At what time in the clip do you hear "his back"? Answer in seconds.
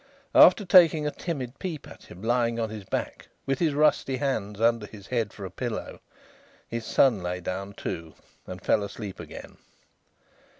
2.71-3.27